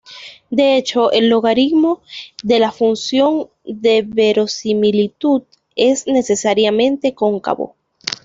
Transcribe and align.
De 0.49 0.77
hecho, 0.77 1.11
el 1.11 1.29
logaritmo 1.29 2.01
de 2.41 2.57
la 2.57 2.71
función 2.71 3.51
de 3.63 4.01
verosimilitud 4.01 5.43
es 5.75 6.07
necesariamente 6.07 7.13
cóncavo. 7.13 7.75